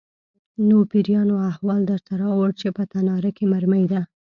[0.67, 4.01] _نو پېريانو احوال درته راووړ چې په تناره کې مرمۍ ده؟